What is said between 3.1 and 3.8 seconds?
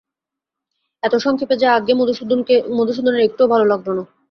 একটুও ভালো